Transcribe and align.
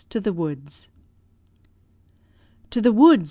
TO 0.09 0.19
THE 0.19 0.33
WOODS! 0.33 0.89
To 2.71 2.81
the 2.81 2.91
woods! 2.93 3.19